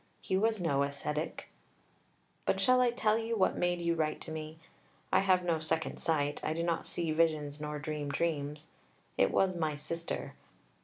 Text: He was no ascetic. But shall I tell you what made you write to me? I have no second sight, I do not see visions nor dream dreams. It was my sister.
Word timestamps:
He 0.19 0.35
was 0.35 0.59
no 0.59 0.81
ascetic. 0.81 1.49
But 2.45 2.59
shall 2.59 2.81
I 2.81 2.89
tell 2.89 3.19
you 3.19 3.37
what 3.37 3.55
made 3.55 3.79
you 3.81 3.93
write 3.93 4.19
to 4.21 4.31
me? 4.31 4.57
I 5.13 5.19
have 5.19 5.43
no 5.45 5.59
second 5.59 5.99
sight, 5.99 6.43
I 6.43 6.53
do 6.53 6.63
not 6.63 6.87
see 6.87 7.11
visions 7.11 7.61
nor 7.61 7.77
dream 7.77 8.09
dreams. 8.09 8.69
It 9.15 9.29
was 9.29 9.55
my 9.55 9.75
sister. 9.75 10.33